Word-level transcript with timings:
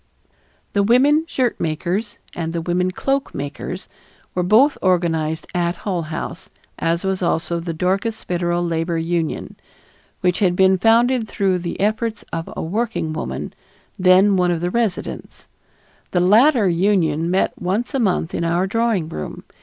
The 0.73 0.81
women 0.81 1.25
shirt 1.27 1.59
makers 1.59 2.17
and 2.33 2.53
the 2.53 2.61
women 2.63 2.89
cloak 2.89 3.35
makers 3.35 3.87
were 4.33 4.41
both 4.41 4.75
organized 4.81 5.45
at 5.53 5.75
Hull 5.75 6.01
House 6.01 6.49
as 6.79 7.03
was 7.03 7.21
also 7.21 7.59
the 7.59 7.71
Dorcas 7.71 8.23
Federal 8.23 8.65
Labor 8.65 8.97
Union, 8.97 9.57
which 10.21 10.39
had 10.39 10.55
been 10.55 10.79
founded 10.79 11.27
through 11.27 11.59
the 11.59 11.79
efforts 11.79 12.25
of 12.33 12.51
a 12.57 12.63
working 12.63 13.13
woman, 13.13 13.53
then 13.99 14.37
one 14.37 14.49
of 14.49 14.59
the 14.61 14.71
residents. 14.71 15.47
The 16.09 16.19
latter 16.19 16.67
union 16.67 17.29
met 17.29 17.53
once 17.61 17.93
a 17.93 17.99
month 17.99 18.33
in 18.33 18.43
our 18.43 18.65
drawing 18.65 19.07
room. 19.07 19.43